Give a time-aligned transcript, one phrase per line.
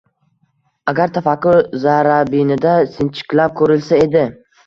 [0.93, 4.27] Agar tafakkur zarrabinida sinchiklab ko’rilsa edi.